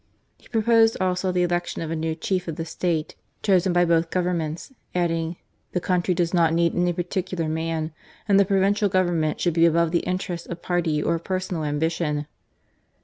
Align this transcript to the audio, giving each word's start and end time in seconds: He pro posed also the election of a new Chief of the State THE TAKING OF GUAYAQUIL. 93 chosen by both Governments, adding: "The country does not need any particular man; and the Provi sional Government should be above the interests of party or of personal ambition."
He 0.39 0.47
pro 0.47 0.63
posed 0.63 0.97
also 0.99 1.31
the 1.31 1.43
election 1.43 1.83
of 1.83 1.91
a 1.91 1.95
new 1.95 2.15
Chief 2.15 2.47
of 2.47 2.55
the 2.55 2.65
State 2.65 3.09
THE 3.43 3.53
TAKING 3.59 3.69
OF 3.69 3.73
GUAYAQUIL. 3.73 3.73
93 3.73 3.73
chosen 3.73 3.73
by 3.73 3.85
both 3.85 4.09
Governments, 4.09 4.73
adding: 4.95 5.35
"The 5.73 5.79
country 5.79 6.15
does 6.15 6.33
not 6.33 6.55
need 6.55 6.73
any 6.73 6.91
particular 6.91 7.47
man; 7.47 7.91
and 8.27 8.39
the 8.39 8.45
Provi 8.45 8.65
sional 8.69 8.89
Government 8.89 9.39
should 9.39 9.53
be 9.53 9.67
above 9.67 9.91
the 9.91 9.99
interests 9.99 10.47
of 10.47 10.63
party 10.63 11.03
or 11.03 11.13
of 11.13 11.23
personal 11.23 11.63
ambition." 11.63 12.25